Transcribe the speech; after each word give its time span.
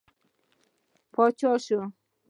پاچا 1.13 1.51
شي. 1.65 1.77